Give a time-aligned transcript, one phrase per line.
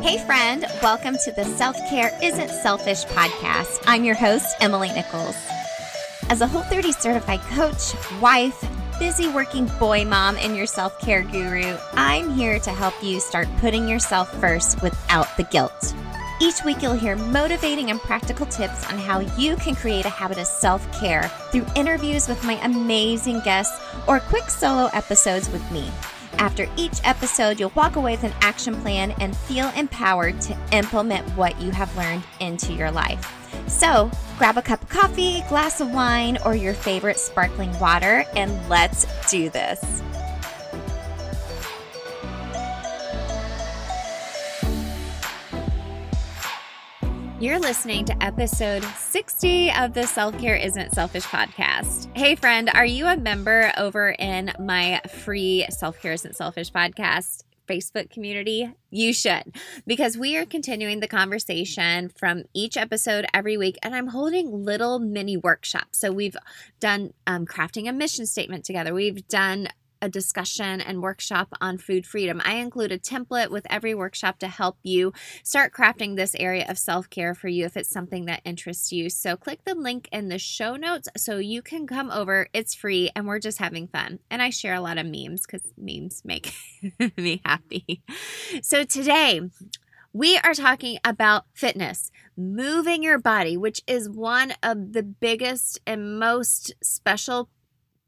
[0.00, 3.82] Hey, friend, welcome to the Self Care Isn't Selfish podcast.
[3.84, 5.36] I'm your host, Emily Nichols.
[6.30, 8.64] As a Whole 30 certified coach, wife,
[9.00, 13.48] busy working boy mom, and your self care guru, I'm here to help you start
[13.58, 15.94] putting yourself first without the guilt.
[16.40, 20.38] Each week, you'll hear motivating and practical tips on how you can create a habit
[20.38, 25.90] of self care through interviews with my amazing guests or quick solo episodes with me.
[26.38, 31.28] After each episode, you'll walk away with an action plan and feel empowered to implement
[31.36, 33.34] what you have learned into your life.
[33.66, 38.68] So, grab a cup of coffee, glass of wine, or your favorite sparkling water, and
[38.68, 40.02] let's do this.
[47.40, 52.08] You're listening to episode 60 of the Self Care Isn't Selfish podcast.
[52.16, 57.44] Hey, friend, are you a member over in my free Self Care Isn't Selfish podcast?
[57.68, 59.54] Facebook community, you should,
[59.86, 64.98] because we are continuing the conversation from each episode every week, and I'm holding little
[64.98, 65.98] mini workshops.
[65.98, 66.36] So, we've
[66.80, 69.68] done um, crafting a mission statement together, we've done
[70.00, 72.40] a discussion and workshop on food freedom.
[72.44, 76.78] I include a template with every workshop to help you start crafting this area of
[76.78, 79.10] self care for you if it's something that interests you.
[79.10, 82.48] So, click the link in the show notes so you can come over.
[82.52, 84.18] It's free and we're just having fun.
[84.30, 86.52] And I share a lot of memes because memes make
[87.16, 88.02] me happy.
[88.62, 89.40] So, today,
[90.12, 96.18] we are talking about fitness, moving your body, which is one of the biggest and
[96.18, 97.50] most special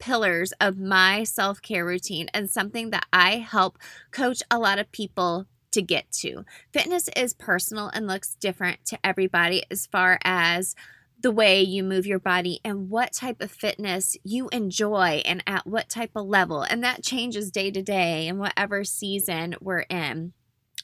[0.01, 3.79] pillars of my self care routine and something that I help
[4.11, 6.45] coach a lot of people to get to.
[6.73, 10.75] Fitness is personal and looks different to everybody as far as
[11.23, 15.67] the way you move your body and what type of fitness you enjoy and at
[15.67, 16.63] what type of level.
[16.63, 20.33] And that changes day to day and whatever season we're in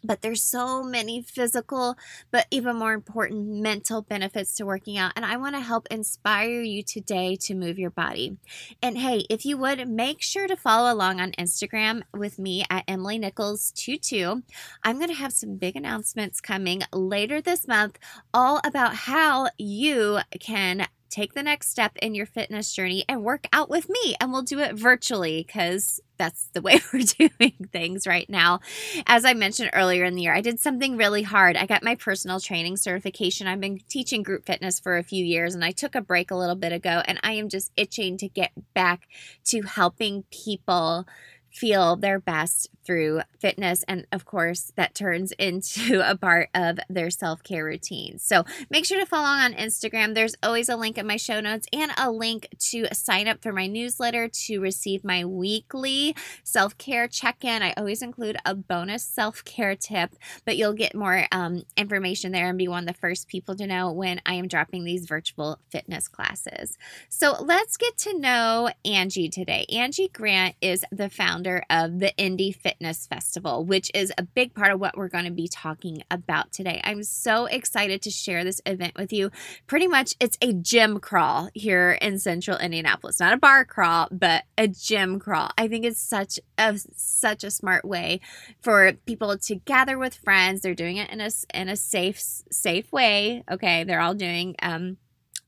[0.07, 1.97] but there's so many physical
[2.31, 6.61] but even more important mental benefits to working out and i want to help inspire
[6.61, 8.37] you today to move your body
[8.83, 12.85] and hey if you would make sure to follow along on instagram with me at
[12.89, 14.43] emily nichols 22
[14.83, 17.99] i'm going to have some big announcements coming later this month
[18.33, 20.87] all about how you can
[21.17, 24.17] take the next step in your fitness journey and work out with me.
[24.21, 28.61] And we'll do it virtually because that's the way we're doing things right now.
[29.07, 31.57] As I mentioned earlier in the year, I did something really hard.
[31.57, 33.47] I got my personal training certification.
[33.47, 36.37] I've been teaching group fitness for a few years and I took a break a
[36.37, 39.09] little bit ago and I am just itching to get back
[39.47, 41.07] to helping people
[41.51, 43.85] feel their best through fitness.
[43.89, 48.19] And of course, that turns into a part of their self care routine.
[48.19, 50.15] So make sure to follow on Instagram.
[50.15, 53.53] There's always a link in my show notes and a link to sign up for
[53.53, 56.15] my newsletter to receive my weekly
[56.45, 57.63] self care check in.
[57.63, 60.15] I always include a bonus self care tip,
[60.45, 63.67] but you'll get more um, information there and be one of the first people to
[63.67, 66.79] know when I am dropping these virtual fitness classes.
[67.09, 69.67] So let's get to know Angie today.
[69.71, 74.55] Angie Grant is the founder of the Indy Fit Fitness Festival, which is a big
[74.55, 76.81] part of what we're going to be talking about today.
[76.85, 79.31] I'm so excited to share this event with you.
[79.67, 83.19] Pretty much, it's a gym crawl here in central Indianapolis.
[83.19, 85.51] Not a bar crawl, but a gym crawl.
[85.57, 88.21] I think it's such a such a smart way
[88.61, 90.61] for people to gather with friends.
[90.61, 93.43] They're doing it in a in a safe safe way.
[93.51, 94.99] Okay, they're all doing um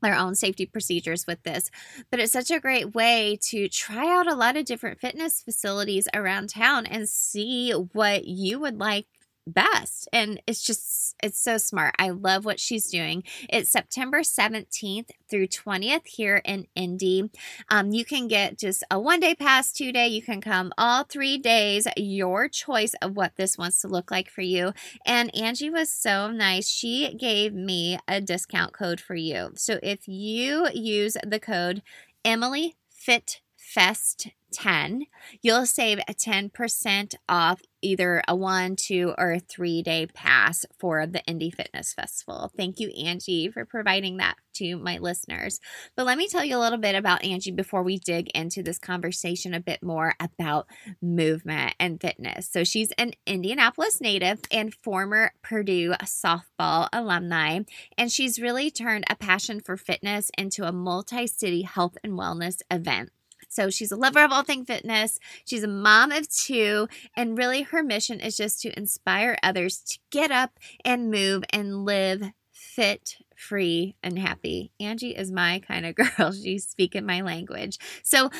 [0.01, 1.71] their own safety procedures with this.
[2.11, 6.09] But it's such a great way to try out a lot of different fitness facilities
[6.15, 9.07] around town and see what you would like
[9.47, 10.09] best.
[10.13, 11.95] And it's just, it's so smart.
[11.99, 13.25] I love what she's doing.
[13.49, 17.31] It's September 17th through 20th here in Indy.
[17.69, 20.09] Um, you can get just a one day pass, two day.
[20.09, 24.31] You can come all three days, your choice of what this wants to look like
[24.31, 24.73] for you.
[25.05, 26.69] And Angie was so nice.
[26.69, 29.53] She gave me a discount code for you.
[29.55, 31.83] So if you use the code
[32.25, 35.07] Emily Fit Fest 10,
[35.43, 41.51] you'll save 10% off either a one, two, or three day pass for the Indy
[41.51, 42.51] Fitness Festival.
[42.57, 45.61] Thank you, Angie, for providing that to my listeners.
[45.97, 48.79] But let me tell you a little bit about Angie before we dig into this
[48.79, 50.67] conversation a bit more about
[51.01, 52.49] movement and fitness.
[52.51, 57.61] So, she's an Indianapolis native and former Purdue softball alumni,
[57.97, 62.61] and she's really turned a passion for fitness into a multi city health and wellness
[62.71, 63.11] event.
[63.49, 65.19] So she's a lover of all things fitness.
[65.45, 66.89] She's a mom of two.
[67.17, 71.85] And really, her mission is just to inspire others to get up and move and
[71.85, 74.73] live fit free, and happy.
[74.81, 76.33] Angie is my kind of girl.
[76.33, 77.79] She's speaking my language.
[78.03, 78.31] So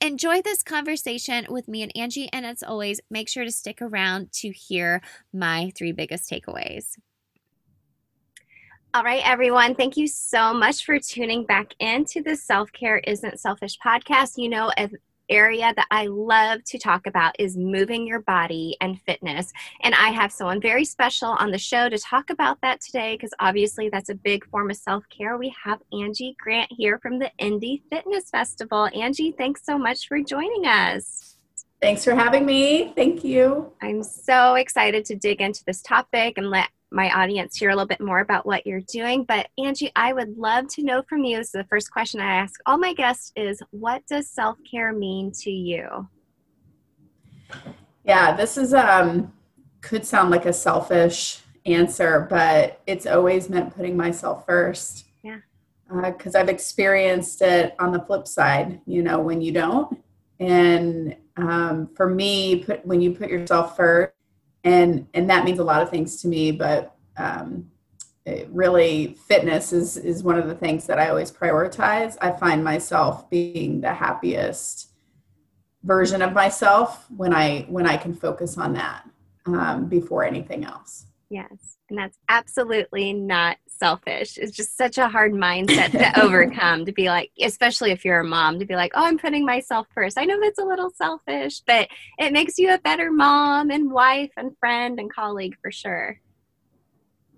[0.00, 2.28] enjoy this conversation with me and Angie.
[2.32, 5.00] And as always, make sure to stick around to hear
[5.32, 6.96] my three biggest takeaways.
[8.98, 9.76] All right, everyone.
[9.76, 14.32] Thank you so much for tuning back into the Self Care Isn't Selfish podcast.
[14.36, 14.90] You know, an
[15.28, 19.52] area that I love to talk about is moving your body and fitness.
[19.84, 23.30] And I have someone very special on the show to talk about that today because
[23.38, 25.38] obviously that's a big form of self care.
[25.38, 28.88] We have Angie Grant here from the Indy Fitness Festival.
[28.92, 31.36] Angie, thanks so much for joining us.
[31.80, 32.92] Thanks for having me.
[32.96, 33.70] Thank you.
[33.80, 37.86] I'm so excited to dig into this topic and let my audience hear a little
[37.86, 39.24] bit more about what you're doing.
[39.24, 41.44] But Angie, I would love to know from you.
[41.44, 45.50] So the first question I ask all my guests is what does self-care mean to
[45.50, 46.08] you?
[48.04, 49.32] Yeah, this is um
[49.80, 55.04] could sound like a selfish answer, but it's always meant putting myself first.
[55.22, 55.38] Yeah.
[56.02, 60.02] Because uh, I've experienced it on the flip side, you know, when you don't.
[60.40, 64.12] And um, for me, put, when you put yourself first,
[64.64, 67.70] and and that means a lot of things to me but um,
[68.48, 72.16] really fitness is is one of the things that i always prioritize.
[72.20, 74.90] I find myself being the happiest
[75.82, 79.08] version of myself when i when i can focus on that
[79.46, 81.06] um, before anything else.
[81.30, 84.38] Yes and that's absolutely not selfish.
[84.38, 88.24] It's just such a hard mindset to overcome to be like, especially if you're a
[88.24, 90.18] mom, to be like, oh, I'm putting myself first.
[90.18, 91.88] I know that's a little selfish, but
[92.18, 96.20] it makes you a better mom and wife and friend and colleague for sure.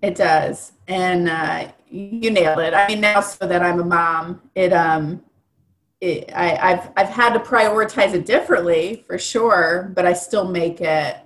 [0.01, 0.73] It does.
[0.87, 2.73] And uh, you nailed it.
[2.73, 5.23] I mean, now so that I'm a mom, it, um,
[5.99, 10.81] it, I, I've, I've had to prioritize it differently for sure, but I still make
[10.81, 11.17] it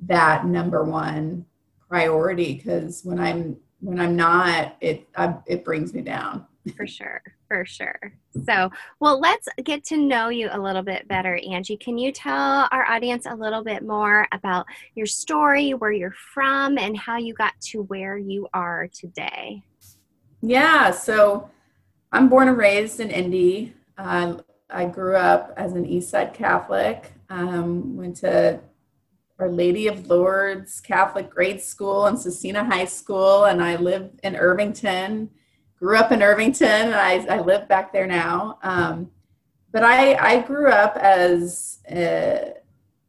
[0.00, 1.46] that number one
[1.88, 6.46] priority because when I'm when I'm not, it I, it brings me down.
[6.76, 8.12] For sure, for sure.
[8.44, 11.78] So, well, let's get to know you a little bit better, Angie.
[11.78, 16.76] Can you tell our audience a little bit more about your story, where you're from,
[16.76, 19.62] and how you got to where you are today?
[20.42, 21.50] Yeah, so
[22.12, 23.74] I'm born and raised in Indy.
[23.96, 24.36] Uh,
[24.68, 27.12] I grew up as an East Side Catholic.
[27.30, 28.60] Um, went to
[29.40, 34.36] our Lady of Lourdes Catholic Grade School and Scecina High School, and I live in
[34.36, 35.30] Irvington.
[35.78, 38.58] Grew up in Irvington, and I, I live back there now.
[38.62, 39.10] Um,
[39.72, 42.54] but I, I grew up as a,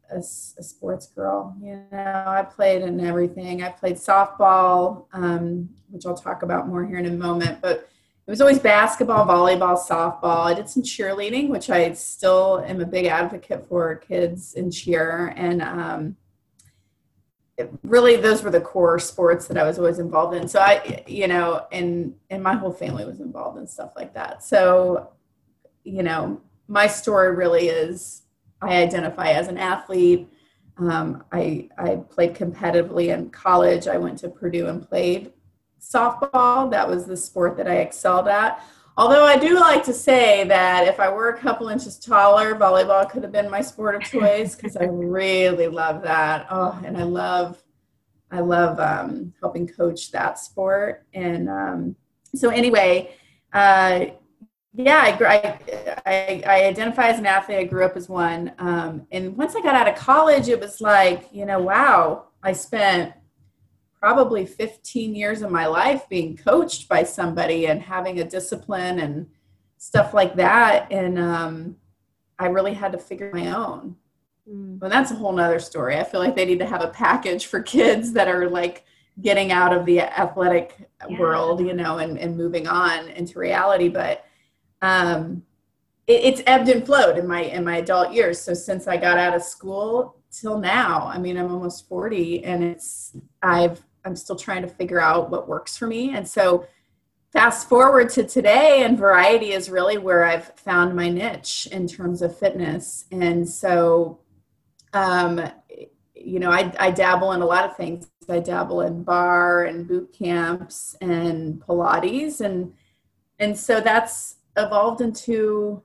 [0.10, 1.56] a, a, sports girl.
[1.60, 3.64] You know, I played in everything.
[3.64, 7.60] I played softball, um, which I'll talk about more here in a moment.
[7.62, 7.90] But
[8.28, 10.46] it was always basketball, volleyball, softball.
[10.46, 15.34] I did some cheerleading, which I still am a big advocate for kids in cheer.
[15.36, 16.16] And um,
[17.84, 20.48] really those were the core sports that I was always involved in.
[20.48, 24.44] So I, you know, and and my whole family was involved in stuff like that.
[24.44, 25.12] So,
[25.84, 28.24] you know, my story really is
[28.62, 30.30] I identify as an athlete.
[30.78, 33.88] Um, I I played competitively in college.
[33.88, 35.34] I went to Purdue and played
[35.82, 36.70] softball.
[36.72, 38.64] That was the sport that I excelled at.
[38.98, 43.10] Although I do like to say that if I were a couple inches taller, volleyball
[43.10, 46.48] could have been my sport of choice because I really love that.
[46.50, 47.62] Oh, and I love,
[48.32, 51.06] I love um, helping coach that sport.
[51.14, 51.96] And um,
[52.36, 53.16] so anyway,
[53.54, 54.06] uh,
[54.74, 55.60] yeah, I,
[56.06, 57.58] I, I, identify as an athlete.
[57.58, 58.54] I grew up as one.
[58.58, 62.54] Um, and once I got out of college, it was like, you know, wow, I
[62.54, 63.14] spent
[64.02, 69.28] probably 15 years of my life being coached by somebody and having a discipline and
[69.78, 70.92] stuff like that.
[70.92, 71.76] And um,
[72.40, 73.96] I really had to figure my own.
[74.50, 74.80] Mm.
[74.80, 75.98] Well, that's a whole nother story.
[75.98, 78.86] I feel like they need to have a package for kids that are like
[79.22, 81.20] getting out of the athletic yeah.
[81.20, 83.88] world, you know, and, and moving on into reality.
[83.88, 84.26] But
[84.82, 85.44] um,
[86.08, 88.42] it, it's ebbed and flowed in my in my adult years.
[88.42, 92.64] So since I got out of school till now, I mean, I'm almost 40, and
[92.64, 96.16] it's I've I'm still trying to figure out what works for me.
[96.16, 96.66] And so
[97.32, 102.22] fast forward to today and variety is really where I've found my niche in terms
[102.22, 103.06] of fitness.
[103.12, 104.20] And so
[104.94, 105.42] um,
[106.24, 108.08] you know, I, I dabble in a lot of things.
[108.30, 112.74] I dabble in barre and boot camps and Pilates and
[113.40, 115.82] and so that's evolved into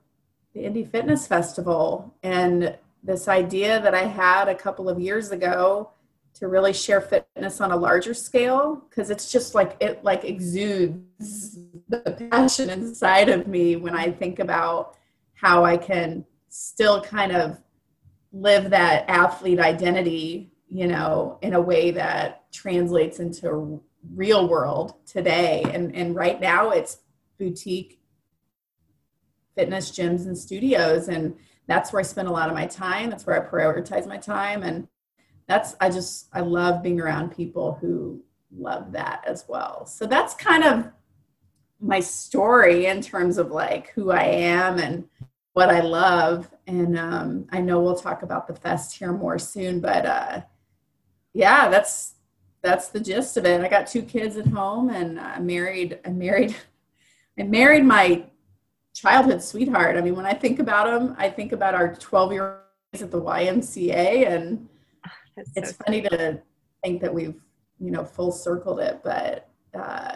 [0.53, 5.89] the Indy Fitness Festival and this idea that I had a couple of years ago
[6.39, 11.57] to really share fitness on a larger scale because it's just like it like exudes
[11.89, 14.95] the passion inside of me when I think about
[15.33, 17.59] how I can still kind of
[18.31, 23.81] live that athlete identity, you know, in a way that translates into
[24.13, 25.63] real world today.
[25.73, 26.97] And, and right now it's
[27.39, 27.99] boutique
[29.55, 31.07] fitness gyms and studios.
[31.07, 31.35] And
[31.67, 33.09] that's where I spend a lot of my time.
[33.09, 34.61] That's where I prioritize my time.
[34.61, 34.87] And
[35.47, 38.21] that's, I just, I love being around people who
[38.55, 39.85] love that as well.
[39.85, 40.89] So that's kind of
[41.79, 45.07] my story in terms of like who I am and
[45.53, 46.49] what I love.
[46.67, 50.41] And um, I know we'll talk about the fest here more soon, but uh,
[51.33, 52.13] yeah, that's
[52.61, 53.61] that's the gist of it.
[53.61, 55.99] I got two kids at home, and I married.
[56.05, 56.55] I married.
[57.39, 58.25] I married my
[58.95, 59.95] childhood sweetheart.
[59.95, 62.61] I mean, when I think about him, I think about our 12 year
[62.93, 64.67] olds at the YMCA, and
[65.37, 66.41] oh, it's so funny to
[66.83, 67.41] think that we've
[67.79, 69.49] you know full circled it, but.
[69.73, 70.15] Uh,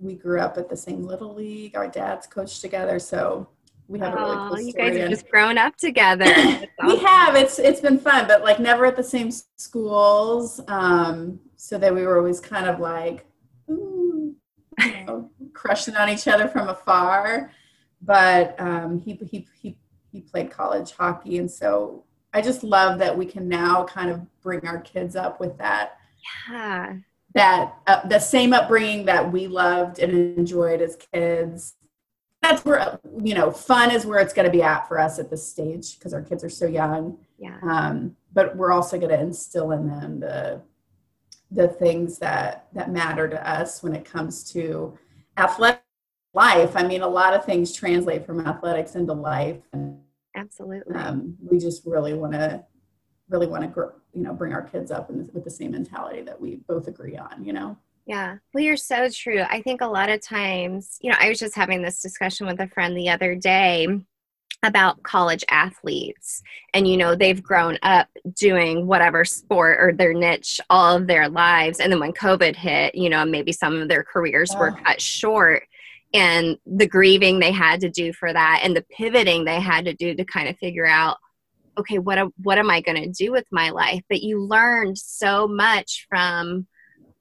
[0.00, 1.76] we grew up at the same little league.
[1.76, 3.46] Our dads coached together, so
[3.86, 4.60] we have oh, a really cool.
[4.60, 6.24] You guys have just grown up together.
[6.82, 6.96] Awesome.
[6.96, 7.36] we have.
[7.36, 10.60] It's it's been fun, but like never at the same schools.
[10.66, 13.26] Um, so that we were always kind of like,
[13.68, 14.34] ooh,
[14.78, 17.50] you know, crushing on each other from afar.
[18.00, 19.76] But um, he he he
[20.10, 24.20] he played college hockey, and so I just love that we can now kind of
[24.40, 25.98] bring our kids up with that.
[26.48, 26.96] Yeah.
[27.34, 31.74] That uh, the same upbringing that we loved and enjoyed as kids.
[32.42, 35.30] That's where you know fun is where it's going to be at for us at
[35.30, 37.18] this stage because our kids are so young.
[37.38, 37.58] Yeah.
[37.62, 40.62] Um, but we're also going to instill in them the
[41.50, 44.98] the things that that matter to us when it comes to
[45.36, 45.82] athletic
[46.34, 46.72] life.
[46.74, 50.00] I mean a lot of things translate from athletics into life and
[50.40, 52.64] absolutely um, we just really want to
[53.30, 56.20] really want to grow, you know, bring our kids up in, with the same mentality
[56.22, 57.76] that we both agree on, you know?
[58.06, 58.36] Yeah.
[58.52, 59.42] Well, you're so true.
[59.48, 62.60] I think a lot of times, you know, I was just having this discussion with
[62.60, 63.86] a friend the other day
[64.62, 66.42] about college athletes
[66.74, 71.30] and you know they've grown up doing whatever sport or their niche all of their
[71.30, 75.00] lives and then when covid hit you know maybe some of their careers were cut
[75.00, 75.62] short
[76.12, 79.94] and the grieving they had to do for that and the pivoting they had to
[79.94, 81.16] do to kind of figure out
[81.78, 84.02] okay what what am i going to do with my life?
[84.08, 86.66] But you learned so much from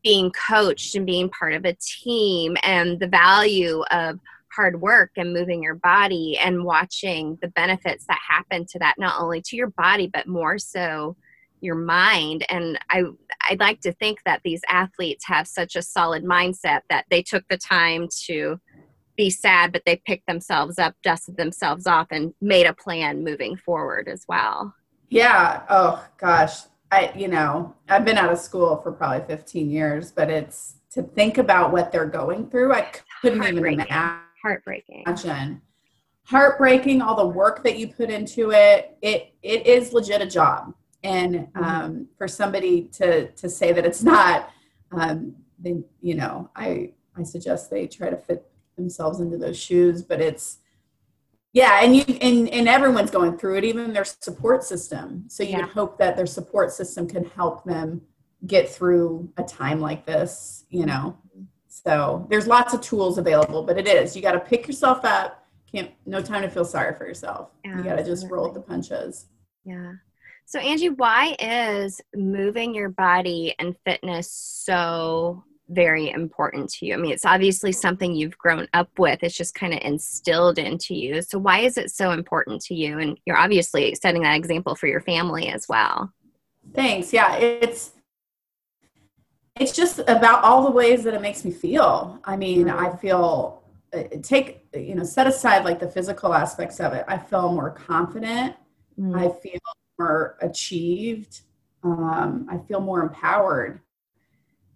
[0.04, 4.18] being coached and being part of a team and the value of
[4.56, 9.22] hard work and moving your body and watching the benefits that happen to that not
[9.22, 11.16] only to your body but more so
[11.62, 12.46] your mind.
[12.50, 13.04] And i
[13.50, 17.48] i'd like to think that these athletes have such a solid mindset that they took
[17.50, 18.60] the time to
[19.20, 23.58] be sad, but they picked themselves up, dusted themselves off, and made a plan moving
[23.58, 24.74] forward as well.
[25.10, 25.64] Yeah.
[25.70, 26.62] Oh gosh.
[26.90, 31.04] I, you know, I've been out of school for probably 15 years, but it's to
[31.04, 32.74] think about what they're going through.
[32.74, 34.22] I couldn't even imagine.
[34.42, 35.04] Heartbreaking.
[35.06, 35.62] Imagine.
[36.24, 37.02] Heartbreaking.
[37.02, 38.98] All the work that you put into it.
[39.02, 40.74] It it is legit a job,
[41.04, 41.64] and mm-hmm.
[41.64, 44.50] um, for somebody to to say that it's not,
[44.92, 48.49] um, then you know, I I suggest they try to fit
[48.80, 50.60] themselves into those shoes but it's
[51.54, 55.26] yeah and you and, and everyone's going through it even their support system.
[55.28, 55.62] So you yeah.
[55.62, 58.02] would hope that their support system can help them
[58.48, 61.18] get through a time like this you know?
[61.68, 64.16] So there's lots of tools available but it is.
[64.16, 65.46] You got to pick yourself up.
[65.72, 67.52] Can't no time to feel sorry for yourself.
[67.64, 69.28] Yeah, you got to just roll with the punches.
[69.66, 69.94] Yeah.
[70.46, 76.94] So angie why is moving your body and fitness so very important to you?
[76.94, 80.96] I mean, it's obviously something you've grown up with, it's just kind of instilled into
[80.96, 81.22] you.
[81.22, 83.00] So, why is it so important to you?
[83.00, 86.12] And you're obviously setting that example for your family as well.
[86.74, 87.14] Thanks.
[87.14, 87.92] Yeah, it's
[89.60, 92.20] it's just about all the ways that it makes me feel.
[92.24, 96.94] I mean, I feel uh, take you know set aside like the physical aspects of
[96.94, 97.06] it.
[97.08, 98.56] I feel more confident.
[99.00, 99.18] Mm.
[99.18, 99.60] I feel
[99.98, 101.42] more achieved.
[101.84, 103.82] Um, I feel more empowered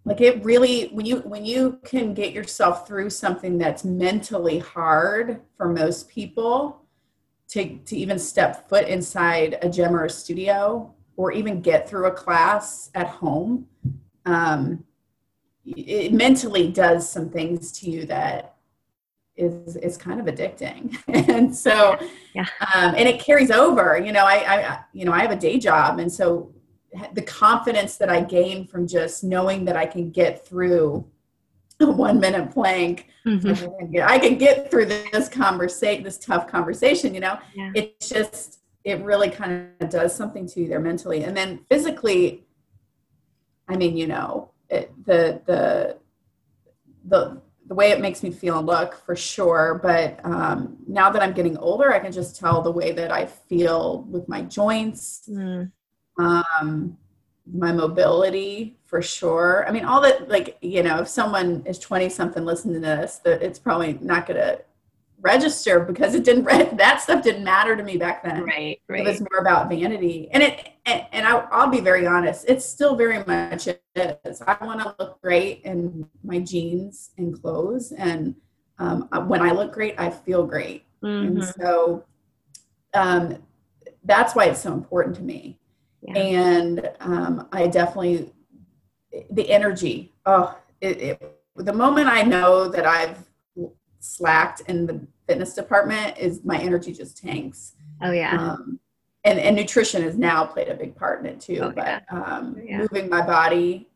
[0.04, 5.40] like it really when you when you can get yourself through something that's mentally hard
[5.56, 6.82] for most people
[7.48, 12.06] to to even step foot inside a gym or a studio or even get through
[12.06, 13.66] a class at home
[14.26, 14.84] um,
[15.64, 18.56] it mentally does some things to you that
[19.36, 21.98] is is kind of addicting and so
[22.34, 22.46] yeah.
[22.74, 25.58] um, and it carries over you know I, I you know i have a day
[25.58, 26.52] job and so
[27.12, 31.04] the confidence that I gain from just knowing that I can get through
[31.80, 33.08] a one minute plank.
[33.26, 33.96] Mm-hmm.
[34.02, 37.72] I can get through this conversation, this tough conversation, you know, yeah.
[37.74, 41.24] it's just, it really kind of does something to you there mentally.
[41.24, 42.44] And then physically,
[43.66, 45.96] I mean, you know, it, the, the,
[47.06, 49.80] the, the way it makes me feel and look for sure.
[49.82, 53.24] But um, now that I'm getting older, I can just tell the way that I
[53.24, 55.22] feel with my joints.
[55.28, 55.72] Mm
[56.18, 56.96] um,
[57.52, 59.64] my mobility for sure.
[59.68, 63.20] I mean, all that, like, you know, if someone is 20 something listening to this,
[63.24, 64.62] that it's probably not going to
[65.20, 66.44] register because it didn't,
[66.76, 68.44] that stuff didn't matter to me back then.
[68.44, 69.00] Right, right.
[69.00, 70.28] It was more about vanity.
[70.32, 74.42] And it, and, and I, I'll be very honest, it's still very much is.
[74.46, 77.92] I want to look great in my jeans and clothes.
[77.92, 78.34] And
[78.78, 80.84] um, when I look great, I feel great.
[81.02, 81.26] Mm-hmm.
[81.26, 82.04] And so
[82.94, 83.38] um,
[84.04, 85.58] that's why it's so important to me
[86.04, 86.18] yeah.
[86.18, 88.32] and um, I definitely
[89.30, 90.12] the energy.
[90.26, 93.18] Oh, it, it, the moment I know that I've
[94.00, 97.74] slacked in the fitness department is my energy just tanks.
[98.02, 98.36] Oh yeah.
[98.36, 98.80] Um,
[99.24, 101.60] and and nutrition has now played a big part in it too.
[101.62, 102.00] Oh, but yeah.
[102.10, 102.78] Um, yeah.
[102.78, 103.88] moving my body,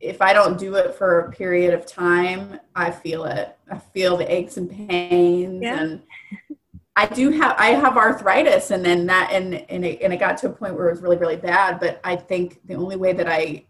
[0.00, 3.56] if I don't do it for a period of time, I feel it.
[3.70, 5.80] I feel the aches and pains yeah.
[5.80, 6.02] and
[6.94, 10.36] I do have I have arthritis and then that and and it, and it got
[10.38, 13.12] to a point where it was really really bad but I think the only way
[13.14, 13.64] that I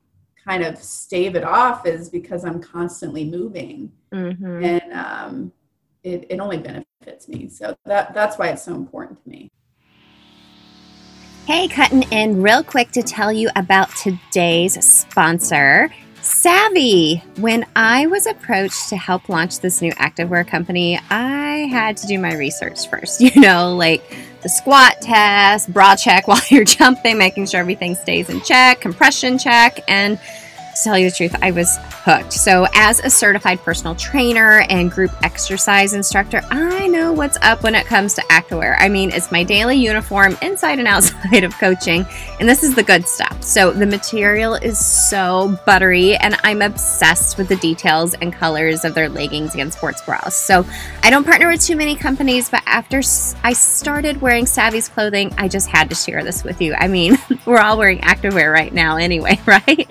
[0.44, 4.64] kind of stave it off is because I'm constantly moving mm-hmm.
[4.64, 5.52] and um,
[6.02, 9.50] it, it only benefits me so that that's why it's so important to me.
[11.46, 15.92] Hey, cutting in real quick to tell you about today's sponsor.
[16.22, 17.16] Savvy.
[17.38, 22.18] When I was approached to help launch this new activewear company, I had to do
[22.18, 23.20] my research first.
[23.32, 24.02] You know, like
[24.42, 29.38] the squat test, bra check while you're jumping, making sure everything stays in check, compression
[29.38, 30.18] check, and
[30.74, 32.32] to tell you the truth, I was hooked.
[32.32, 37.74] So, as a certified personal trainer and group exercise instructor, I know what's up when
[37.74, 38.76] it comes to activewear.
[38.78, 42.06] I mean, it's my daily uniform inside and outside of coaching,
[42.40, 43.42] and this is the good stuff.
[43.42, 48.94] So, the material is so buttery, and I'm obsessed with the details and colors of
[48.94, 50.34] their leggings and sports bras.
[50.34, 50.64] So,
[51.02, 52.98] I don't partner with too many companies, but after
[53.44, 56.74] I started wearing Savvy's clothing, I just had to share this with you.
[56.74, 59.88] I mean, we're all wearing activewear right now, anyway, right?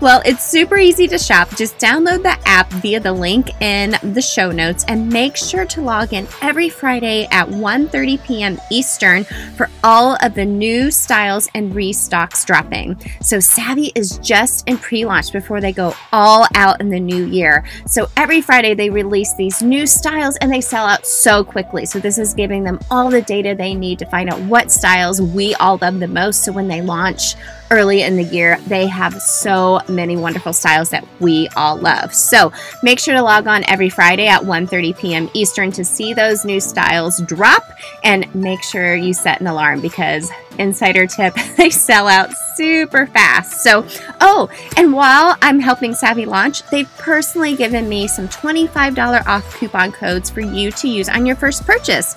[0.00, 1.48] Well, it's super easy to shop.
[1.56, 5.80] Just download the app via the link in the show notes and make sure to
[5.80, 8.58] log in every Friday at 1:30 p.m.
[8.70, 9.24] Eastern
[9.56, 13.00] for all of the new styles and restocks dropping.
[13.20, 17.64] So Savvy is just in pre-launch before they go all out in the new year.
[17.86, 21.86] So every Friday they release these new styles and they sell out so quickly.
[21.86, 25.20] So this is giving them all the data they need to find out what styles
[25.20, 27.34] we all love the most so when they launch
[27.72, 28.58] early in the year.
[28.66, 32.14] They have so many wonderful styles that we all love.
[32.14, 35.30] So make sure to log on every Friday at 1:30 p.m.
[35.32, 37.64] Eastern to see those new styles drop
[38.04, 43.62] and make sure you set an alarm because insider tip, they sell out super fast.
[43.62, 43.86] So,
[44.20, 49.92] oh, and while I'm helping Savvy launch, they've personally given me some $25 off coupon
[49.92, 52.16] codes for you to use on your first purchase.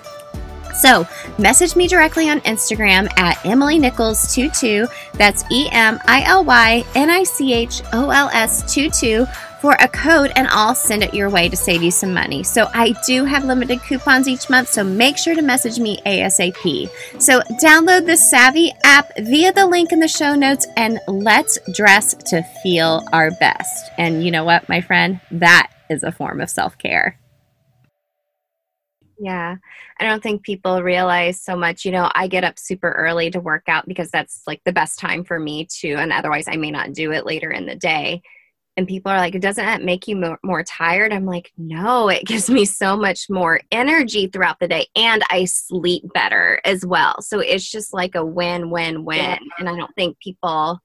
[0.79, 1.07] So
[1.37, 4.87] message me directly on Instagram at Emily Nichols 22.
[5.13, 9.25] That's E M I L Y N I C H O L S 22
[9.65, 12.43] for a code and I'll send it your way to save you some money.
[12.43, 16.87] So I do have limited coupons each month, so make sure to message me ASAP.
[17.19, 22.13] So download the Savvy app via the link in the show notes and let's dress
[22.25, 23.89] to feel our best.
[23.97, 25.19] And you know what, my friend?
[25.31, 27.17] That is a form of self care.
[29.17, 29.55] Yeah.
[29.99, 31.85] I don't think people realize so much.
[31.85, 34.99] You know, I get up super early to work out because that's like the best
[34.99, 38.21] time for me to, and otherwise I may not do it later in the day.
[38.77, 41.13] And people are like, doesn't that make you more, more tired?
[41.13, 45.45] I'm like, no, it gives me so much more energy throughout the day and I
[45.45, 47.21] sleep better as well.
[47.21, 49.17] So it's just like a win, win, win.
[49.17, 49.37] Yeah.
[49.59, 50.79] And I don't think people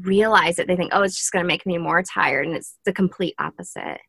[0.00, 0.66] realize it.
[0.66, 2.46] They think, oh, it's just going to make me more tired.
[2.46, 4.00] And it's the complete opposite.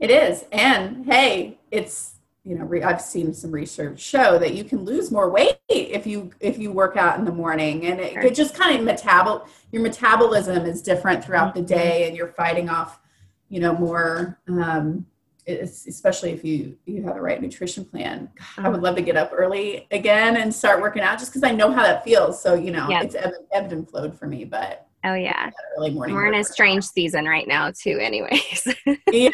[0.00, 0.44] It is.
[0.52, 5.10] And hey, it's you know re- i've seen some research show that you can lose
[5.10, 8.54] more weight if you if you work out in the morning and it, it just
[8.54, 13.00] kind of metabol your metabolism is different throughout the day and you're fighting off
[13.48, 15.04] you know more um,
[15.46, 19.30] especially if you you have the right nutrition plan i would love to get up
[19.34, 22.70] early again and start working out just because i know how that feels so you
[22.70, 25.50] know it's ebbed, ebbed and flowed for me but Oh yeah.
[25.78, 26.14] Early morning.
[26.16, 28.66] We're in a strange season right now too, anyways.
[29.12, 29.30] yeah.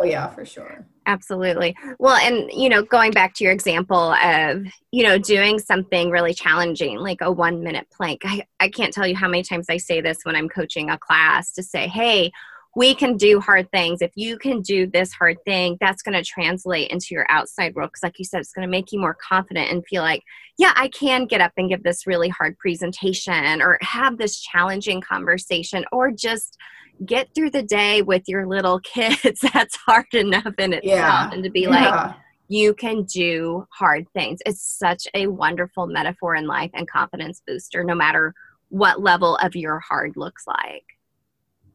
[0.00, 0.86] Oh yeah, for sure.
[1.06, 1.74] Absolutely.
[1.98, 6.34] Well, and you know, going back to your example of, you know, doing something really
[6.34, 8.20] challenging, like a one minute plank.
[8.24, 10.98] I, I can't tell you how many times I say this when I'm coaching a
[10.98, 12.30] class to say, hey,
[12.76, 14.02] we can do hard things.
[14.02, 17.90] If you can do this hard thing, that's going to translate into your outside world.
[17.90, 20.22] Because, like you said, it's going to make you more confident and feel like,
[20.58, 25.00] yeah, I can get up and give this really hard presentation or have this challenging
[25.00, 26.56] conversation or just
[27.04, 29.40] get through the day with your little kids.
[29.52, 30.84] that's hard enough in itself.
[30.84, 31.30] Yeah.
[31.32, 31.68] And to be yeah.
[31.68, 32.14] like,
[32.48, 34.40] you can do hard things.
[34.46, 38.34] It's such a wonderful metaphor in life and confidence booster, no matter
[38.70, 40.84] what level of your hard looks like.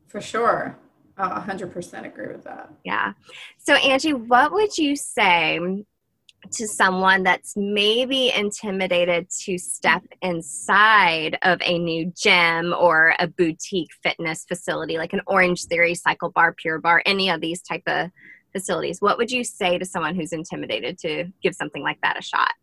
[0.07, 0.77] For sure.
[1.15, 2.71] I 100% agree with that.
[2.83, 3.13] Yeah.
[3.59, 5.59] So, Angie, what would you say
[6.51, 13.89] to someone that's maybe intimidated to step inside of a new gym or a boutique
[14.03, 18.09] fitness facility like an Orange Theory, Cycle Bar, Pure Barre any of these type of
[18.53, 19.01] facilities?
[19.01, 22.53] What would you say to someone who's intimidated to give something like that a shot?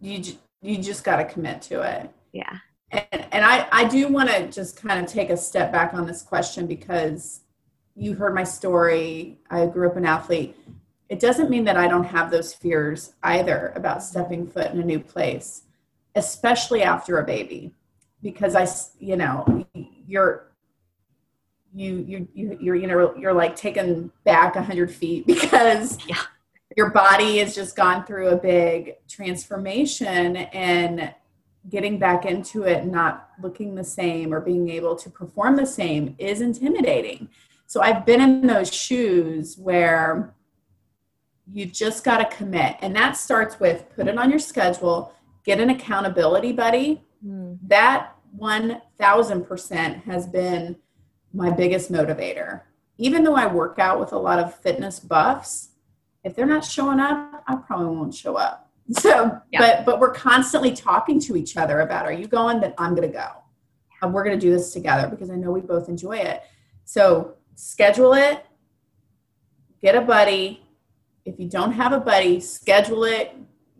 [0.00, 0.22] You
[0.60, 2.10] you just got to commit to it.
[2.32, 2.58] Yeah.
[2.90, 6.06] And, and I, I do want to just kind of take a step back on
[6.06, 7.40] this question because
[7.94, 9.40] you heard my story.
[9.50, 10.56] I grew up an athlete.
[11.08, 14.84] It doesn't mean that I don't have those fears either about stepping foot in a
[14.84, 15.62] new place,
[16.14, 17.72] especially after a baby,
[18.22, 18.66] because I,
[18.98, 19.66] you know,
[20.06, 20.50] you're,
[21.74, 26.22] you, you, you, you're, you know, you're like taken back a hundred feet because yeah.
[26.76, 31.12] your body has just gone through a big transformation and
[31.68, 36.14] getting back into it not looking the same or being able to perform the same
[36.18, 37.28] is intimidating.
[37.66, 40.34] So I've been in those shoes where
[41.52, 42.76] you just got to commit.
[42.80, 47.02] And that starts with put it on your schedule, get an accountability buddy.
[47.24, 47.58] Mm.
[47.62, 50.76] That 1000% has been
[51.32, 52.62] my biggest motivator.
[52.96, 55.70] Even though I work out with a lot of fitness buffs,
[56.22, 58.60] if they're not showing up, I probably won't show up.
[58.92, 59.60] So, yeah.
[59.60, 62.60] but but we're constantly talking to each other about, are you going?
[62.60, 63.28] Then I'm going to go.
[64.02, 66.42] And we're going to do this together because I know we both enjoy it.
[66.84, 68.44] So schedule it.
[69.80, 70.63] Get a buddy.
[71.24, 73.34] If you don't have a buddy, schedule it.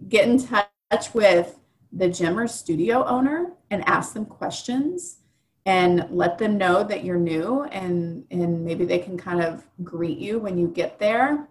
[0.08, 1.58] Get in touch with
[1.92, 5.18] the gym or studio owner and ask them questions
[5.66, 10.18] and let them know that you're new and and maybe they can kind of greet
[10.18, 11.48] you when you get there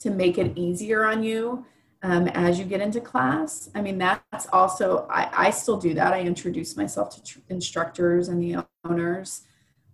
[0.00, 1.64] to make it easier on you
[2.02, 3.70] um, as you get into class.
[3.74, 6.12] I mean, that's also, I, I still do that.
[6.12, 9.42] I introduce myself to tr- instructors and the owners.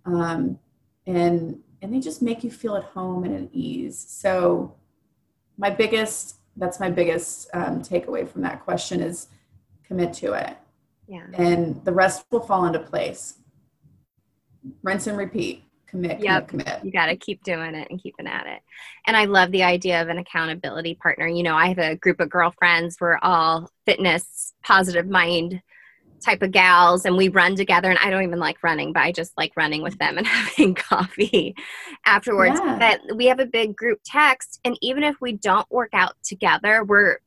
[0.05, 0.59] Um,
[1.07, 4.05] and, and they just make you feel at home and at ease.
[4.09, 4.75] So
[5.57, 9.29] my biggest, that's my biggest um, takeaway from that question is
[9.85, 10.57] commit to it.
[11.07, 11.27] Yeah.
[11.35, 13.35] And the rest will fall into place.
[14.83, 16.49] Rinse and repeat commit, yep.
[16.49, 16.85] commit, commit.
[16.85, 18.61] You got to keep doing it and keeping at it.
[19.07, 21.29] And I love the idea of an accountability partner.
[21.29, 22.97] You know, I have a group of girlfriends.
[22.99, 25.61] We're all fitness, positive mind
[26.23, 29.13] type of gals and we run together and I don't even like running, but I
[29.13, 31.55] just like running with them and having coffee
[32.07, 32.61] afterwards.
[32.63, 32.79] Yeah.
[32.79, 36.85] But we have a big group text and even if we don't work out together,
[36.85, 37.19] we're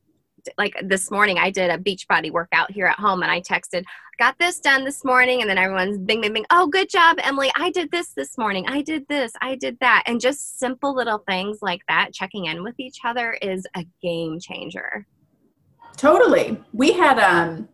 [0.58, 3.84] like this morning I did a beach body workout here at home and I texted,
[4.18, 5.42] got this done this morning.
[5.42, 6.46] And then everyone's bing, bing, bing.
[6.50, 7.52] Oh, good job, Emily.
[7.56, 8.66] I did this this morning.
[8.68, 9.32] I did this.
[9.42, 10.04] I did that.
[10.06, 14.40] And just simple little things like that, checking in with each other is a game
[14.40, 15.06] changer.
[15.98, 16.58] Totally.
[16.74, 17.70] We had um,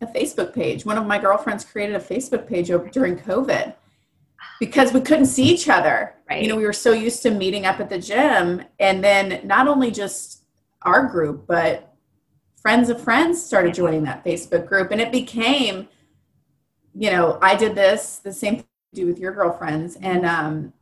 [0.00, 0.84] a Facebook page.
[0.84, 3.74] One of my girlfriends created a Facebook page during COVID
[4.60, 6.14] because we couldn't see each other.
[6.28, 6.42] Right.
[6.42, 8.62] You know, we were so used to meeting up at the gym.
[8.78, 10.44] And then not only just
[10.82, 11.94] our group, but
[12.60, 15.88] friends of friends started joining that Facebook group and it became,
[16.94, 19.96] you know, I did this, the same thing you do with your girlfriends.
[19.96, 20.73] And um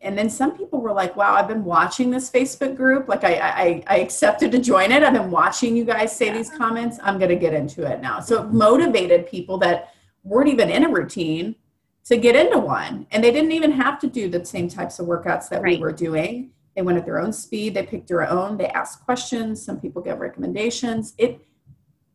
[0.00, 3.08] and then some people were like, wow, I've been watching this Facebook group.
[3.08, 5.02] Like I I, I accepted to join it.
[5.02, 6.34] I've been watching you guys say yeah.
[6.34, 6.98] these comments.
[7.02, 8.20] I'm gonna get into it now.
[8.20, 11.56] So it motivated people that weren't even in a routine
[12.04, 13.06] to get into one.
[13.10, 15.78] And they didn't even have to do the same types of workouts that right.
[15.78, 19.04] we were doing they went at their own speed they picked their own they asked
[19.04, 21.46] questions some people give recommendations it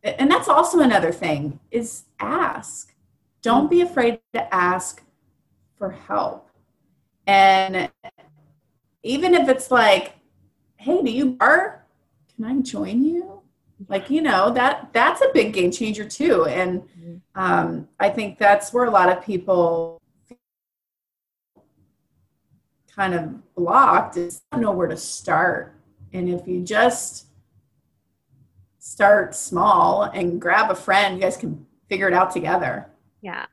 [0.03, 2.93] and that's also another thing is ask
[3.41, 5.03] don't be afraid to ask
[5.77, 6.44] for help
[7.27, 7.89] and
[9.03, 10.13] even if it's like
[10.77, 11.85] hey do you are
[12.35, 13.41] can i join you
[13.89, 17.15] like you know that that's a big game changer too and mm-hmm.
[17.35, 20.01] um, i think that's where a lot of people
[22.95, 25.75] kind of blocked is don't know where to start.
[26.13, 27.27] And if you just
[28.79, 32.87] start small and grab a friend, you guys can figure it out together.
[33.21, 33.45] Yeah,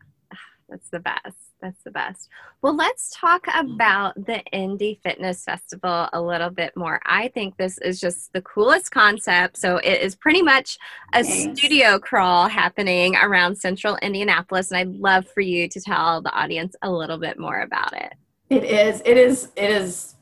[0.69, 1.42] that's the best.
[1.63, 2.29] That's the best.
[2.61, 7.01] Well, let's talk about the Indy Fitness Festival a little bit more.
[7.07, 9.57] I think this is just the coolest concept.
[9.57, 10.77] So, it is pretty much
[11.15, 11.61] a Thanks.
[11.61, 14.71] studio crawl happening around central Indianapolis.
[14.73, 18.13] And I'd love for you to tell the audience a little bit more about it.
[18.51, 19.01] It is.
[19.05, 19.49] It is.
[19.57, 20.17] It is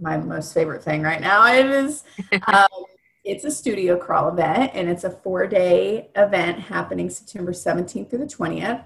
[0.00, 1.46] my most favorite thing right now.
[1.52, 2.04] It is.
[2.48, 2.66] Um,
[3.24, 8.26] it's a studio crawl event, and it's a four-day event happening September 17th through the
[8.26, 8.82] 20th.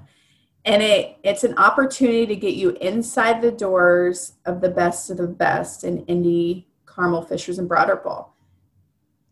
[0.66, 5.16] And it it's an opportunity to get you inside the doors of the best of
[5.16, 8.34] the best in Indy, Carmel, Fishers, and Ripple.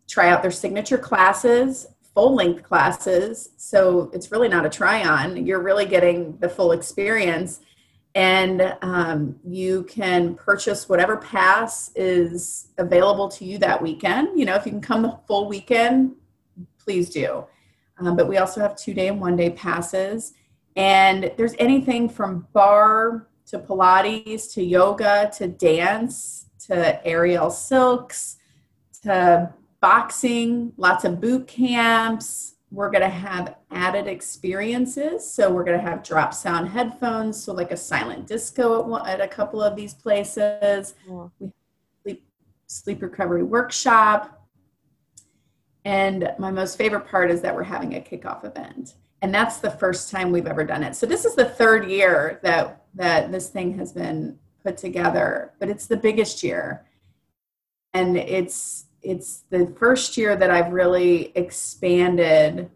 [0.07, 3.49] Try out their signature classes, full length classes.
[3.57, 5.45] So it's really not a try on.
[5.45, 7.59] You're really getting the full experience.
[8.15, 14.39] And um, you can purchase whatever pass is available to you that weekend.
[14.39, 16.13] You know, if you can come the full weekend,
[16.79, 17.43] please do.
[17.97, 20.33] Um, but we also have two day and one day passes.
[20.75, 28.37] And there's anything from barre to Pilates to yoga to dance to aerial silks
[29.03, 32.55] to boxing, lots of boot camps.
[32.71, 35.31] We're going to have added experiences.
[35.31, 39.21] So we're going to have drop sound headphones, so like a silent disco at, at
[39.21, 40.95] a couple of these places.
[41.07, 41.27] Yeah.
[41.39, 41.51] We
[42.03, 42.25] sleep,
[42.65, 44.47] sleep recovery workshop.
[45.85, 48.95] And my most favorite part is that we're having a kickoff event.
[49.25, 50.95] And that's the first time we've ever done it.
[50.95, 55.67] So this is the third year that that this thing has been put together, but
[55.67, 56.85] it's the biggest year.
[57.95, 62.69] And it's it's the first year that I've really expanded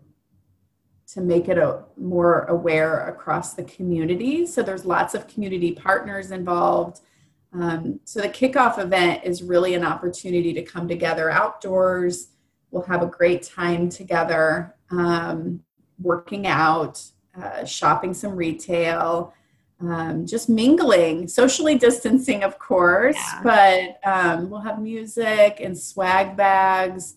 [1.14, 4.48] to make it a, more aware across the community.
[4.48, 7.02] So there's lots of community partners involved.
[7.54, 12.30] Um, so the kickoff event is really an opportunity to come together outdoors.
[12.72, 15.62] We'll have a great time together, um,
[16.02, 17.02] working out,
[17.42, 19.34] uh, shopping some retail,
[19.82, 23.42] um, just mingling, socially distancing, of course, yeah.
[24.04, 27.16] but um, we'll have music and swag bags.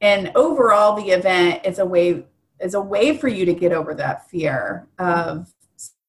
[0.00, 2.24] And overall, the event is a way
[2.58, 5.52] is a way for you to get over that fear of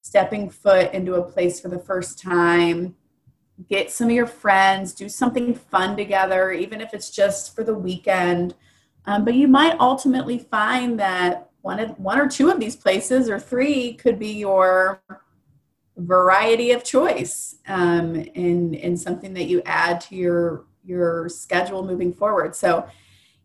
[0.01, 2.95] stepping foot into a place for the first time.
[3.69, 7.73] Get some of your friends, do something fun together, even if it's just for the
[7.73, 8.55] weekend.
[9.05, 13.29] Um, but you might ultimately find that one of one or two of these places
[13.29, 15.01] or three could be your
[15.97, 22.13] variety of choice um, in in something that you add to your your schedule moving
[22.13, 22.55] forward.
[22.55, 22.87] So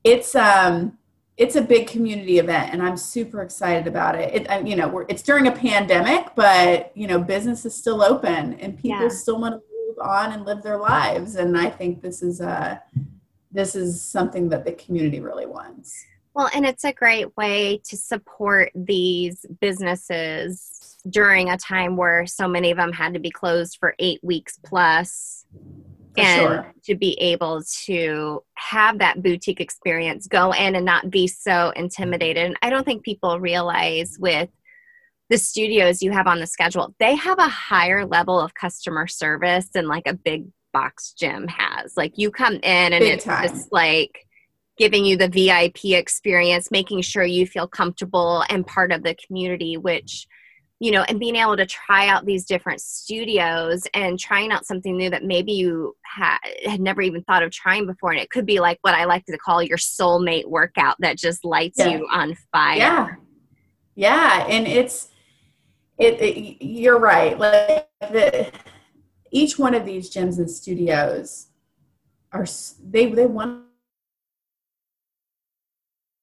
[0.04, 0.96] it's um
[1.36, 5.22] it's a big community event and i'm super excited about it, it you know it's
[5.22, 9.08] during a pandemic but you know business is still open and people yeah.
[9.08, 12.82] still want to move on and live their lives and i think this is a
[13.50, 17.96] this is something that the community really wants well and it's a great way to
[17.96, 23.76] support these businesses during a time where so many of them had to be closed
[23.78, 25.44] for eight weeks plus
[26.14, 26.74] for and sure.
[26.84, 32.44] to be able to have that boutique experience go in and not be so intimidated
[32.44, 34.48] and i don't think people realize with
[35.30, 39.68] the studios you have on the schedule they have a higher level of customer service
[39.72, 43.48] than like a big box gym has like you come in and big it's time.
[43.48, 44.26] just like
[44.78, 49.76] giving you the vip experience making sure you feel comfortable and part of the community
[49.76, 50.26] which
[50.82, 54.96] you know, and being able to try out these different studios and trying out something
[54.96, 58.10] new that maybe you had, had never even thought of trying before.
[58.10, 61.44] And it could be like what I like to call your soulmate workout that just
[61.44, 61.86] lights yeah.
[61.86, 62.76] you on fire.
[62.76, 63.08] Yeah.
[63.94, 64.46] Yeah.
[64.48, 65.10] And it's,
[65.98, 67.38] it, it you're right.
[67.38, 68.50] Like the,
[69.30, 71.46] each one of these gyms and studios
[72.32, 72.46] are,
[72.82, 73.66] they, they want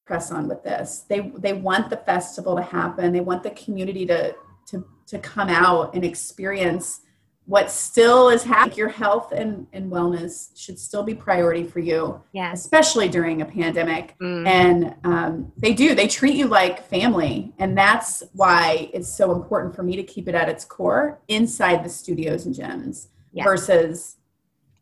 [0.09, 1.05] press on with this.
[1.07, 3.13] They they want the festival to happen.
[3.13, 4.35] They want the community to
[4.69, 7.01] to to come out and experience
[7.45, 8.77] what still is happening.
[8.77, 12.53] Your health and, and wellness should still be priority for you, yeah.
[12.53, 14.15] especially during a pandemic.
[14.21, 14.47] Mm.
[14.47, 17.51] And um, they do, they treat you like family.
[17.57, 21.83] And that's why it's so important for me to keep it at its core inside
[21.83, 23.43] the studios and gyms yeah.
[23.43, 24.17] versus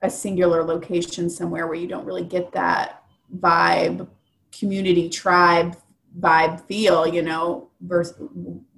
[0.02, 3.04] a singular location somewhere where you don't really get that
[3.40, 4.08] vibe,
[4.52, 5.76] community, tribe
[6.20, 8.16] vibe feel, you know, versus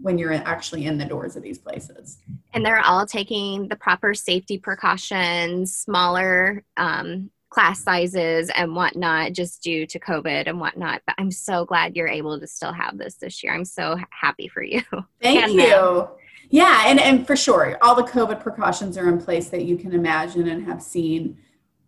[0.01, 2.17] when you're actually in the doors of these places.
[2.53, 9.63] And they're all taking the proper safety precautions, smaller um, class sizes and whatnot, just
[9.63, 11.01] due to COVID and whatnot.
[11.05, 13.53] But I'm so glad you're able to still have this this year.
[13.53, 14.81] I'm so happy for you.
[15.21, 15.69] Thank and you.
[15.69, 16.07] Them.
[16.51, 19.93] Yeah, and, and for sure, all the COVID precautions are in place that you can
[19.93, 21.37] imagine and have seen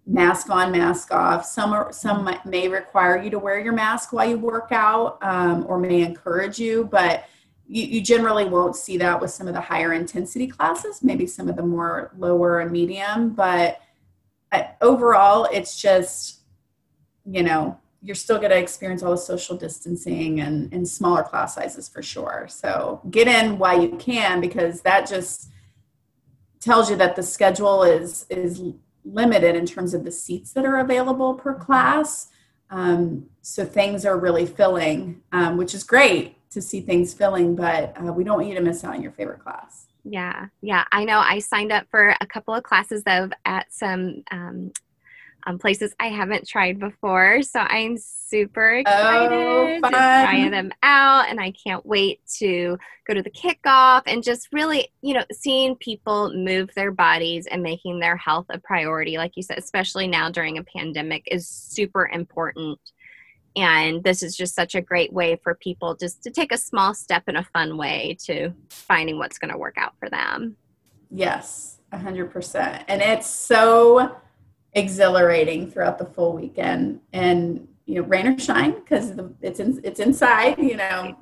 [0.05, 1.45] mask on, mask off.
[1.45, 5.65] Some are, some may require you to wear your mask while you work out, um,
[5.67, 7.25] or may encourage you, but
[7.67, 11.01] you, you, generally won't see that with some of the higher intensity classes.
[11.03, 13.79] Maybe some of the more lower and medium, but
[14.51, 16.39] uh, overall, it's just
[17.25, 21.53] you know you're still going to experience all the social distancing and, and smaller class
[21.53, 22.47] sizes for sure.
[22.49, 25.51] So get in while you can because that just
[26.59, 28.61] tells you that the schedule is is
[29.05, 32.27] limited in terms of the seats that are available per class.
[32.69, 37.95] Um, so things are really filling, um, which is great to see things filling, but
[38.01, 39.87] uh, we don't want you to miss out on your favorite class.
[40.03, 40.85] Yeah, yeah.
[40.91, 44.71] I know I signed up for a couple of classes of at some um,
[45.45, 47.41] um, places I haven't tried before.
[47.41, 51.29] So I'm super excited oh, to try them out.
[51.29, 52.77] And I can't wait to
[53.07, 57.61] go to the kickoff and just really, you know, seeing people move their bodies and
[57.61, 62.07] making their health a priority, like you said, especially now during a pandemic, is super
[62.07, 62.79] important.
[63.55, 66.93] And this is just such a great way for people just to take a small
[66.93, 70.55] step in a fun way to finding what's going to work out for them.
[71.09, 72.85] Yes, 100%.
[72.87, 74.15] And it's so
[74.73, 77.01] exhilarating throughout the full weekend.
[77.13, 81.17] And you know rain or shine because it's in, it's inside you know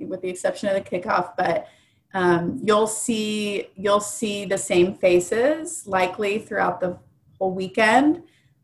[0.00, 1.68] with the exception of the kickoff but
[2.14, 6.98] um, you'll see you'll see the same faces likely throughout the
[7.38, 8.22] whole weekend.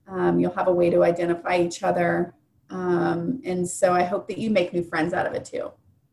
[0.08, 2.34] Um, you'll have a way to identify each other.
[2.70, 5.70] Um, and so i hope that you make new friends out of it too.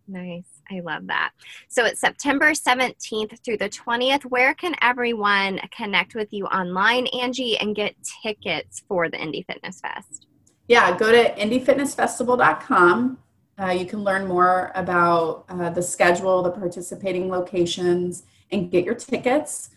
[0.08, 1.32] Nice I love that.
[1.68, 4.24] So it's September 17th through the 20th.
[4.24, 9.82] Where can everyone connect with you online, Angie, and get tickets for the Indy Fitness
[9.82, 10.28] Fest?
[10.68, 13.18] Yeah, go to indyfitnessfestival.com.
[13.60, 18.96] Uh, you can learn more about uh, the schedule, the participating locations, and get your
[18.96, 19.72] tickets.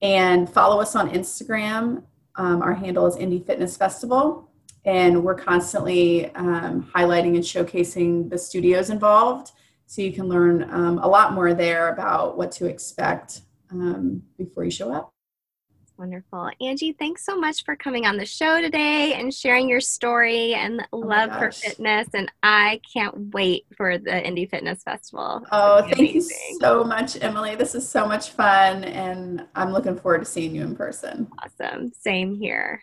[0.00, 2.04] And follow us on Instagram.
[2.36, 4.50] Um, our handle is Indy Fitness Festival.
[4.84, 9.50] And we're constantly um, highlighting and showcasing the studios involved
[9.86, 14.64] so you can learn um, a lot more there about what to expect um, before
[14.64, 15.10] you show up.
[15.98, 16.50] Wonderful.
[16.60, 20.86] Angie, thanks so much for coming on the show today and sharing your story and
[20.92, 22.08] oh love for fitness.
[22.12, 25.42] And I can't wait for the Indy Fitness Festival.
[25.50, 26.28] Oh, thank you
[26.60, 27.54] so much, Emily.
[27.54, 28.84] This is so much fun.
[28.84, 31.28] And I'm looking forward to seeing you in person.
[31.42, 31.90] Awesome.
[31.94, 32.82] Same here.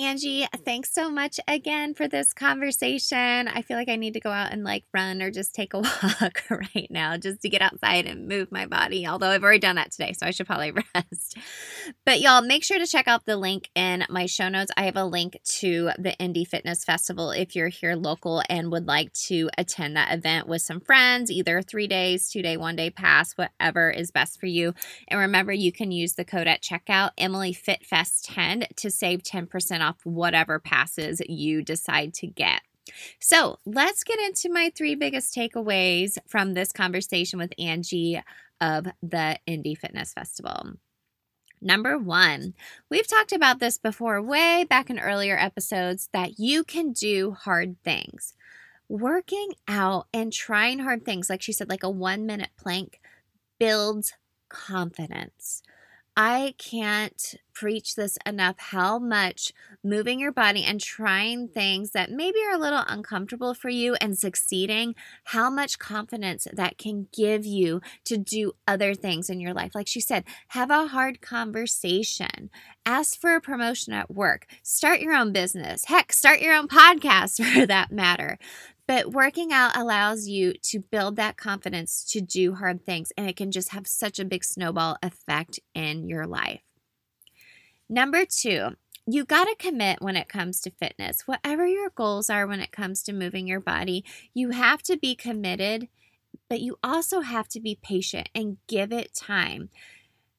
[0.00, 3.48] Angie, thanks so much again for this conversation.
[3.48, 5.78] I feel like I need to go out and like run or just take a
[5.80, 9.06] walk right now just to get outside and move my body.
[9.06, 11.36] Although I've already done that today, so I should probably rest.
[12.06, 14.70] But y'all, make sure to check out the link in my show notes.
[14.74, 18.86] I have a link to the Indy Fitness Festival if you're here local and would
[18.86, 22.88] like to attend that event with some friends, either three days, two day, one day
[22.88, 24.72] pass, whatever is best for you.
[25.08, 30.04] And remember, you can use the code at checkout, EmilyFitFest10, to save 10% off off
[30.04, 32.62] whatever passes you decide to get.
[33.20, 38.20] So let's get into my three biggest takeaways from this conversation with Angie
[38.60, 40.72] of the Indy Fitness Festival.
[41.62, 42.54] Number one,
[42.88, 47.76] we've talked about this before, way back in earlier episodes, that you can do hard
[47.84, 48.34] things.
[48.88, 53.00] Working out and trying hard things, like she said, like a one minute plank,
[53.58, 54.14] builds
[54.48, 55.62] confidence.
[56.22, 62.36] I can't preach this enough how much moving your body and trying things that maybe
[62.46, 67.80] are a little uncomfortable for you and succeeding, how much confidence that can give you
[68.04, 69.74] to do other things in your life.
[69.74, 72.50] Like she said, have a hard conversation,
[72.84, 77.42] ask for a promotion at work, start your own business, heck, start your own podcast
[77.42, 78.38] for that matter.
[78.90, 83.36] But working out allows you to build that confidence to do hard things, and it
[83.36, 86.62] can just have such a big snowball effect in your life.
[87.88, 88.70] Number two,
[89.06, 91.22] you got to commit when it comes to fitness.
[91.28, 95.14] Whatever your goals are when it comes to moving your body, you have to be
[95.14, 95.86] committed,
[96.48, 99.68] but you also have to be patient and give it time.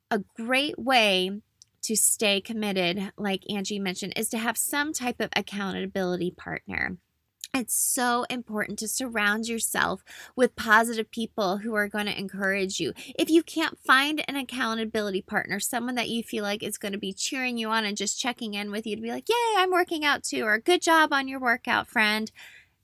[0.10, 1.40] A great way
[1.84, 6.98] to stay committed, like Angie mentioned, is to have some type of accountability partner.
[7.54, 10.06] It's so important to surround yourself
[10.38, 12.94] with positive people who are going to encourage you.
[13.20, 16.98] If you can't find an accountability partner, someone that you feel like is going to
[16.98, 19.72] be cheering you on and just checking in with you to be like, Yay, I'm
[19.72, 22.32] working out too, or good job on your workout, friend.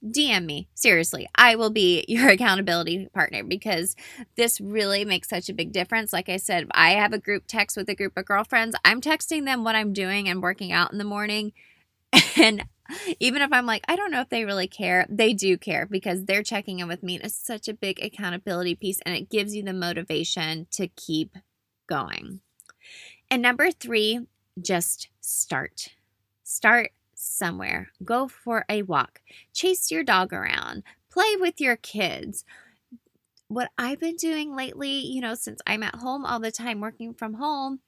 [0.05, 0.67] DM me.
[0.75, 3.95] Seriously, I will be your accountability partner because
[4.35, 6.11] this really makes such a big difference.
[6.11, 8.75] Like I said, I have a group text with a group of girlfriends.
[8.83, 11.53] I'm texting them what I'm doing and working out in the morning.
[12.37, 12.65] And
[13.19, 16.25] even if I'm like, I don't know if they really care, they do care because
[16.25, 17.19] they're checking in with me.
[17.21, 21.37] It's such a big accountability piece and it gives you the motivation to keep
[21.87, 22.41] going.
[23.29, 24.21] And number three,
[24.61, 25.89] just start.
[26.43, 27.89] Start somewhere.
[28.03, 29.21] Go for a walk.
[29.53, 30.83] Chase your dog around.
[31.11, 32.45] Play with your kids.
[33.49, 37.13] What I've been doing lately, you know, since I'm at home all the time working
[37.13, 37.79] from home,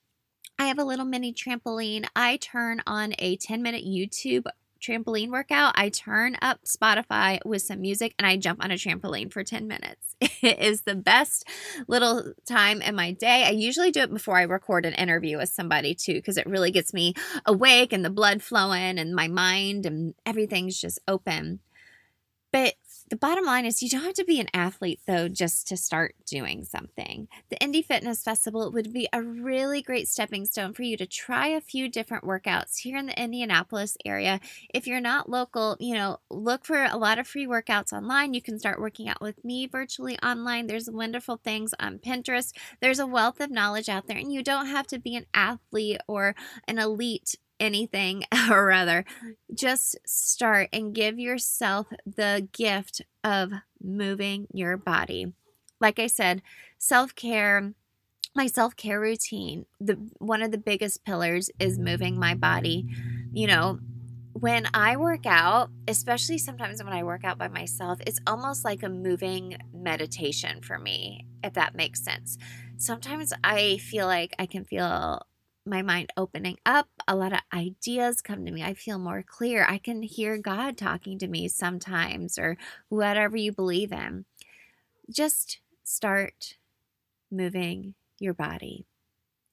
[0.58, 2.06] I have a little mini trampoline.
[2.16, 4.46] I turn on a 10 minute YouTube
[4.82, 9.32] trampoline workout, I turn up Spotify with some music and I jump on a trampoline
[9.32, 10.16] for 10 minutes.
[10.42, 11.46] It is the best
[11.90, 13.44] little time in my day.
[13.46, 16.72] I usually do it before I record an interview with somebody too, because it really
[16.72, 17.14] gets me
[17.46, 21.60] awake and the blood flowing and my mind and everything's just open.
[22.54, 22.76] But
[23.10, 26.16] the bottom line is you don't have to be an athlete though just to start
[26.26, 27.28] doing something.
[27.50, 31.48] The Indy Fitness Festival would be a really great stepping stone for you to try
[31.48, 34.40] a few different workouts here in the Indianapolis area.
[34.74, 38.34] If you're not local, you know, look for a lot of free workouts online.
[38.34, 40.68] You can start working out with me virtually online.
[40.68, 42.54] There's wonderful things on Pinterest.
[42.80, 46.02] There's a wealth of knowledge out there and you don't have to be an athlete
[46.08, 46.36] or
[46.68, 49.06] an elite anything or rather
[49.54, 53.52] just start and give yourself the gift of
[53.82, 55.34] moving your body.
[55.80, 56.42] Like i said
[56.78, 57.74] self-care
[58.36, 62.86] my self-care routine the one of the biggest pillars is moving my body.
[63.34, 63.80] You know
[64.34, 68.84] when i work out especially sometimes when i work out by myself it's almost like
[68.84, 72.38] a moving meditation for me if that makes sense.
[72.78, 75.22] Sometimes i feel like i can feel
[75.66, 76.88] my mind opening up.
[77.08, 78.64] A lot of ideas come to me.
[78.64, 79.66] I feel more clear.
[79.68, 82.58] I can hear God talking to me sometimes, or
[82.90, 84.26] whatever you believe in.
[85.10, 86.58] Just start
[87.32, 88.86] moving your body.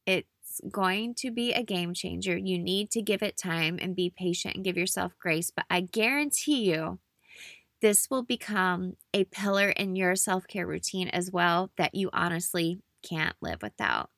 [0.06, 2.36] It's going to be a game changer.
[2.36, 5.50] You need to give it time and be patient and give yourself grace.
[5.50, 6.98] But I guarantee you,
[7.82, 12.80] this will become a pillar in your self care routine as well that you honestly
[13.02, 14.10] can't live without.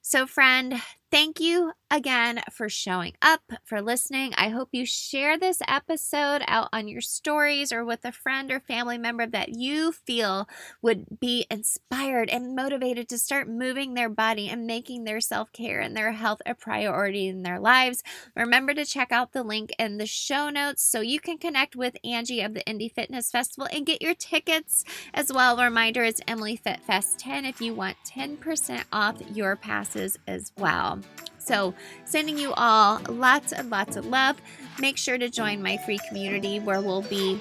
[0.00, 0.80] So, friend,
[1.14, 4.34] thank you again for showing up, for listening.
[4.36, 8.58] I hope you share this episode out on your stories or with a friend or
[8.58, 10.48] family member that you feel
[10.82, 15.78] would be inspired and motivated to start moving their body and making their self care
[15.78, 18.02] and their health a priority in their lives.
[18.34, 21.96] Remember to check out the link in the show notes so you can connect with
[22.02, 24.84] Angie of the Indy Fitness Festival and get your tickets
[25.14, 25.56] as well.
[25.56, 30.98] Reminder it's Emily Fit Fest 10 if you want 10% off your passes as well.
[31.44, 31.74] So,
[32.04, 34.40] sending you all lots and lots of love.
[34.80, 37.40] Make sure to join my free community where we'll be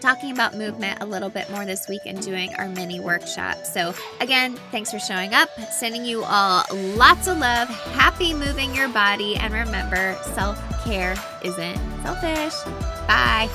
[0.00, 3.64] talking about movement a little bit more this week and doing our mini workshop.
[3.64, 5.48] So, again, thanks for showing up.
[5.70, 6.64] Sending you all
[6.96, 7.68] lots of love.
[7.68, 9.36] Happy moving your body.
[9.36, 12.54] And remember, self care isn't selfish.
[13.06, 13.48] Bye.